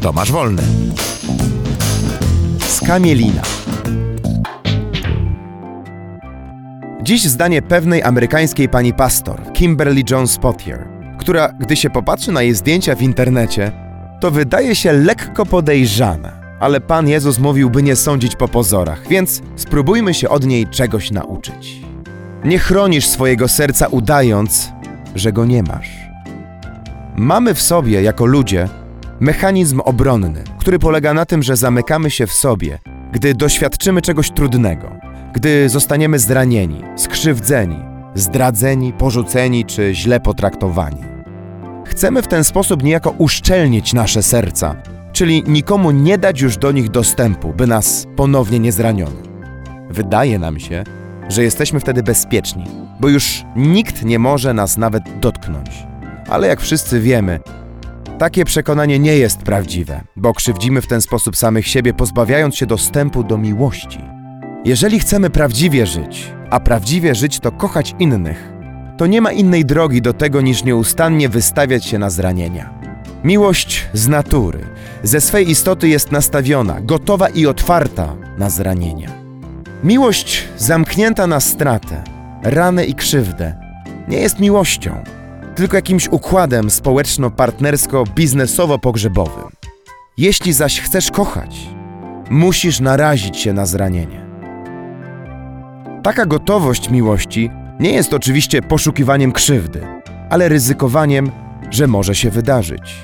[0.00, 0.62] Tomasz Wolny.
[2.68, 3.42] Skamielina.
[7.02, 12.54] Dziś zdanie pewnej amerykańskiej pani pastor, Kimberly Jones Pottier, która, gdy się popatrzy na jej
[12.54, 13.72] zdjęcia w internecie,
[14.20, 16.32] to wydaje się lekko podejrzana.
[16.60, 21.10] Ale Pan Jezus mówił, by nie sądzić po pozorach, więc spróbujmy się od niej czegoś
[21.10, 21.80] nauczyć.
[22.44, 24.72] Nie chronisz swojego serca udając,
[25.14, 25.90] że go nie masz.
[27.16, 28.68] Mamy w sobie, jako ludzie,
[29.20, 32.78] mechanizm obronny, który polega na tym, że zamykamy się w sobie,
[33.12, 34.90] gdy doświadczymy czegoś trudnego,
[35.32, 37.76] gdy zostaniemy zranieni, skrzywdzeni,
[38.14, 41.02] zdradzeni, porzuceni czy źle potraktowani.
[41.86, 44.76] Chcemy w ten sposób niejako uszczelnić nasze serca,
[45.12, 49.16] czyli nikomu nie dać już do nich dostępu, by nas ponownie nie zraniono.
[49.90, 50.84] Wydaje nam się,
[51.28, 52.64] że jesteśmy wtedy bezpieczni,
[53.00, 55.70] bo już nikt nie może nas nawet dotknąć.
[56.28, 57.40] Ale jak wszyscy wiemy,
[58.20, 63.24] takie przekonanie nie jest prawdziwe, bo krzywdzimy w ten sposób samych siebie, pozbawiając się dostępu
[63.24, 64.00] do miłości.
[64.64, 68.52] Jeżeli chcemy prawdziwie żyć, a prawdziwie żyć to kochać innych,
[68.98, 72.70] to nie ma innej drogi do tego niż nieustannie wystawiać się na zranienia.
[73.24, 74.60] Miłość z natury,
[75.02, 79.10] ze swej istoty jest nastawiona, gotowa i otwarta na zranienia.
[79.84, 82.04] Miłość zamknięta na stratę,
[82.42, 83.54] ranę i krzywdę
[84.08, 85.04] nie jest miłością,
[85.60, 89.50] tylko jakimś układem społeczno-partnersko-biznesowo-pogrzebowym.
[90.18, 91.56] Jeśli zaś chcesz kochać,
[92.30, 94.26] musisz narazić się na zranienie.
[96.02, 99.86] Taka gotowość miłości nie jest oczywiście poszukiwaniem krzywdy,
[100.30, 101.30] ale ryzykowaniem,
[101.70, 102.94] że może się wydarzyć.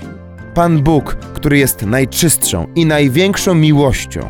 [0.55, 4.21] Pan Bóg, który jest najczystszą i największą miłością,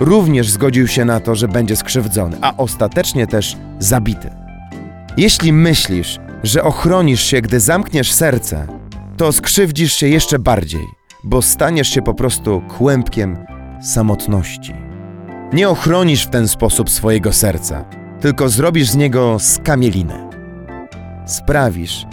[0.00, 4.30] również zgodził się na to, że będzie skrzywdzony, a ostatecznie też zabity.
[5.16, 8.66] Jeśli myślisz, że ochronisz się, gdy zamkniesz serce,
[9.16, 10.86] to skrzywdzisz się jeszcze bardziej,
[11.24, 13.38] bo staniesz się po prostu kłębkiem
[13.82, 14.74] samotności.
[15.52, 17.84] Nie ochronisz w ten sposób swojego serca,
[18.20, 20.30] tylko zrobisz z niego skamielinę.
[21.26, 22.06] Sprawisz,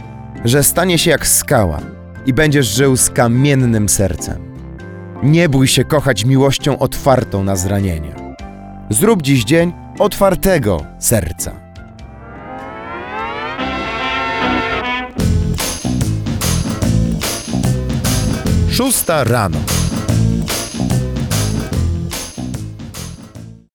[0.45, 1.79] że stanie się jak skała
[2.25, 4.53] i będziesz żył z kamiennym sercem.
[5.23, 8.15] Nie bój się kochać miłością otwartą na zranienia.
[8.89, 11.62] Zrób dziś dzień otwartego serca.
[18.73, 19.82] Szósta rano.